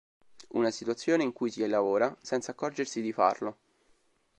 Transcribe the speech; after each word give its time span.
Una 0.53 0.71
situazione 0.71 1.21
in 1.21 1.31
cui 1.31 1.51
si 1.51 1.63
lavora 1.67 2.17
senza 2.23 2.49
accorgersi 2.53 3.03
di 3.03 3.13
farlo. 3.13 3.57